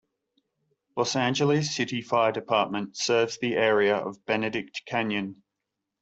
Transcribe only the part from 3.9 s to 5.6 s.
of Benedict Canyon.